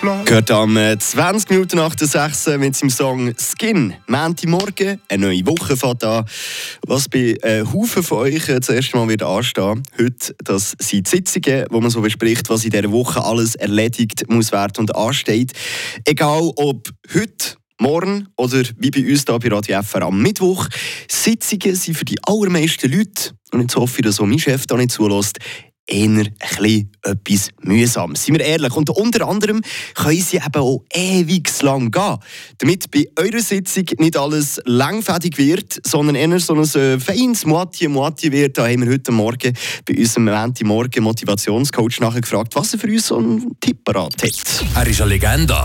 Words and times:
schlagen. 0.00 0.24
Gehört 0.24 0.50
am 0.50 0.76
20 0.76 1.50
Minuten 1.50 1.76
nach 1.76 1.94
der 1.94 2.08
6 2.08 2.58
mit 2.58 2.74
seinem 2.74 2.90
Song 2.90 3.34
Skin. 3.36 3.94
Mänti 4.06 4.46
Morgen, 4.46 5.00
eine 5.08 5.26
neue 5.26 5.46
Woche 5.46 5.76
fährt 5.76 6.02
an. 6.04 6.24
Was 6.86 7.08
bei 7.08 7.36
äh, 7.42 7.64
Haufen 7.64 8.02
von 8.02 8.18
euch 8.18 8.48
äh, 8.48 8.58
das 8.58 8.70
erste 8.70 8.96
Mal 8.96 9.08
wird 9.08 9.22
anstehen. 9.22 9.82
Heute, 9.98 10.34
das 10.42 10.74
sind 10.78 11.06
die 11.06 11.16
Sitzungen, 11.16 11.66
wo 11.70 11.80
man 11.80 11.90
so 11.90 12.00
bespricht, 12.00 12.48
was 12.48 12.64
in 12.64 12.70
dieser 12.70 12.90
Woche 12.90 13.22
alles 13.22 13.54
erledigt 13.54 14.24
muss 14.28 14.52
werden 14.52 14.78
und 14.78 14.94
ansteht. 14.96 15.52
Egal 16.04 16.50
ob 16.56 16.88
heute 17.14 17.56
morgen 17.78 18.28
oder 18.36 18.62
wie 18.78 18.90
bei 18.90 19.06
uns 19.06 19.24
hier 19.26 19.38
bei 19.38 19.48
Radio 19.48 19.82
FR 19.82 20.02
am 20.02 20.20
Mittwoch. 20.20 20.66
Sitzungen 21.10 21.74
sind 21.74 21.96
für 21.96 22.04
die 22.04 22.18
allermeisten 22.22 22.90
Leute, 22.90 23.32
und 23.52 23.62
jetzt 23.62 23.76
hoffe 23.76 23.98
ich, 23.98 24.04
dass 24.04 24.20
auch 24.20 24.26
mein 24.26 24.38
Chef 24.38 24.66
da 24.66 24.76
nicht 24.76 24.92
zulässt, 24.92 25.38
eher 25.90 26.26
etwas 27.02 27.50
mühsam. 27.62 28.14
Seien 28.14 28.38
wir 28.38 28.44
ehrlich. 28.44 28.74
Und 28.74 28.90
unter 28.90 29.26
anderem 29.28 29.60
können 29.94 30.20
sie 30.20 30.36
eben 30.36 30.54
auch 30.54 30.84
ewig 30.92 31.50
lang 31.62 31.90
gehen. 31.90 32.18
Damit 32.58 32.90
bei 32.90 33.06
eurer 33.16 33.40
Sitzung 33.40 33.84
nicht 33.98 34.16
alles 34.16 34.60
langfädig 34.64 35.36
wird, 35.38 35.80
sondern 35.84 36.14
eher 36.14 36.38
so 36.40 36.54
ein 36.54 36.62
äh, 36.62 36.98
feines 36.98 37.44
Moitié-Moitié 37.44 38.32
wird, 38.32 38.58
da 38.58 38.68
haben 38.68 38.84
wir 38.84 38.92
heute 38.92 39.12
Morgen 39.12 39.54
bei 39.86 39.96
unserem 39.96 40.24
Menti 40.24 40.64
Morgen 40.64 41.02
Motivationscoach 41.02 42.00
nachgefragt, 42.00 42.54
was 42.54 42.72
er 42.72 42.78
für 42.78 42.88
uns 42.88 43.08
so 43.08 43.18
einen 43.18 43.56
Tipp 43.60 43.80
hat. 43.88 44.22
Er 44.22 44.86
ist 44.86 45.00
eine 45.00 45.10
Legende. 45.10 45.56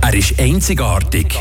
Er 0.00 0.14
ist 0.14 0.38
einzigartig. 0.38 1.36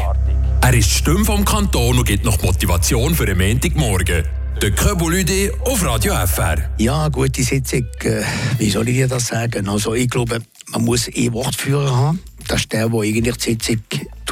Er 0.62 0.74
ist 0.74 0.90
die 0.90 0.96
Stimme 0.96 1.26
vom 1.26 1.46
Kanton 1.46 1.98
und 1.98 2.06
gibt 2.06 2.26
noch 2.26 2.42
Motivation 2.44 3.16
für 3.16 3.26
den 3.26 3.38
Montagmorgen. 3.38 4.39
Der 4.62 4.72
Köbulüde 4.72 5.54
auf 5.62 5.86
Radio 5.86 6.14
FR. 6.14 6.58
Ja, 6.78 7.08
gute 7.08 7.44
Sitzung. 7.44 7.86
Äh, 8.04 8.24
wie 8.58 8.70
soll 8.70 8.90
ich 8.90 8.96
dir 8.96 9.08
das 9.08 9.28
sagen? 9.28 9.70
Also, 9.70 9.94
ich 9.94 10.10
glaube, 10.10 10.42
man 10.68 10.84
muss 10.84 11.08
einen 11.08 11.32
Wortführer 11.32 11.96
haben. 11.96 12.20
Das 12.46 12.62
ist 12.62 12.74
der, 12.74 12.90
der 12.90 13.00
eigentlich 13.00 13.38
die 13.38 13.58
Sitzung 13.62 13.82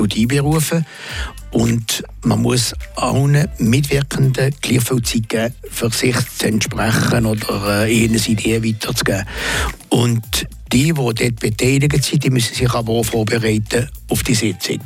einberufen 0.02 0.86
und 1.52 2.04
man 2.24 2.42
muss 2.42 2.74
allen 2.96 3.48
Mitwirkenden 3.58 4.54
gleich 4.62 4.84
viel 4.84 5.02
Zeit 5.02 5.30
geben, 5.30 5.54
für 5.70 5.92
sich 5.92 6.18
zu 6.38 6.48
entsprechen 6.48 7.26
oder 7.26 7.86
äh, 7.86 7.94
ihnen 7.94 8.16
Ideen 8.16 8.66
weiterzugeben. 8.66 9.24
Und 9.90 10.48
die, 10.72 10.86
die 10.86 10.94
dort 10.94 11.40
beteiligt 11.40 12.04
sind, 12.04 12.24
die 12.24 12.30
müssen 12.30 12.56
sich 12.56 12.70
aber 12.70 12.94
auch 12.94 13.04
vorbereiten 13.04 13.90
auf 14.10 14.24
die 14.24 14.36
Sitzung. 14.36 14.80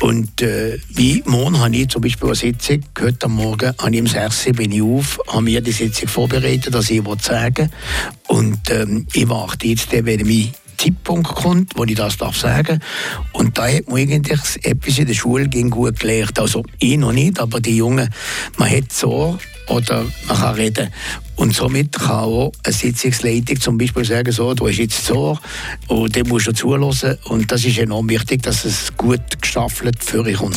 Und 0.00 0.42
äh, 0.42 0.78
wie 0.88 1.22
morgen 1.26 1.58
habe 1.58 1.76
ich 1.76 1.88
zum 1.88 2.02
Beispiel 2.02 2.28
eine 2.28 2.36
Sitzung, 2.36 2.84
heute 3.00 3.28
Morgen 3.28 3.72
habe 3.78 3.94
ich 3.94 4.00
um 4.00 4.06
6 4.06 4.46
Uhr 4.48 4.52
bin 4.54 4.72
ich 4.72 4.82
auf, 4.82 5.20
habe 5.28 5.42
mir 5.42 5.60
die 5.60 5.72
Sitzung 5.72 6.08
vorbereitet, 6.08 6.74
dass 6.74 6.90
ich 6.90 7.02
sagen 7.20 7.70
Und 8.28 8.70
ähm, 8.70 9.06
ich 9.12 9.28
warte 9.28 9.66
jetzt, 9.68 9.92
wenn 9.92 10.28
ich 10.28 10.52
Zeitpunkt 10.76 11.34
kommt, 11.34 11.72
wo 11.76 11.84
ich 11.84 11.94
das 11.94 12.16
darf 12.16 12.36
sagen 12.36 12.80
Und 13.32 13.58
da 13.58 13.68
hat 13.68 13.88
man 13.88 13.98
eigentlich 13.98 14.40
etwas 14.62 14.98
in 14.98 15.06
der 15.06 15.14
Schule 15.14 15.48
gut 15.48 16.00
gelernt. 16.00 16.38
Also 16.38 16.62
ich 16.78 16.98
noch 16.98 17.12
nicht, 17.12 17.40
aber 17.40 17.60
die 17.60 17.76
Jungen, 17.76 18.08
man 18.56 18.70
hat 18.70 18.92
so 18.92 19.38
oder 19.68 20.04
man 20.26 20.36
kann 20.36 20.54
reden. 20.54 20.92
Und 21.36 21.54
somit 21.54 21.92
kann 21.92 22.24
auch 22.24 22.52
eine 22.64 22.72
Sitzungsleitung 22.72 23.60
zum 23.60 23.78
Beispiel 23.78 24.04
sagen, 24.04 24.32
so, 24.32 24.54
du 24.54 24.68
hast 24.68 24.78
jetzt 24.78 25.04
so 25.04 25.38
und 25.88 26.16
dem 26.16 26.28
musst 26.28 26.46
du 26.46 26.52
zulassen. 26.52 27.18
Und 27.24 27.52
das 27.52 27.64
ist 27.64 27.78
enorm 27.78 28.08
wichtig, 28.08 28.42
dass 28.42 28.64
es 28.64 28.96
gut 28.96 29.20
gestaffelt 29.40 30.02
für 30.02 30.24
kommt. 30.32 30.56